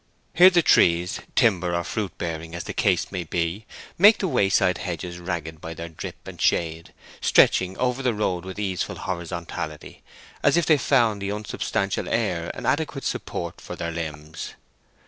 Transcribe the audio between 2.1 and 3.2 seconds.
bearing, as the case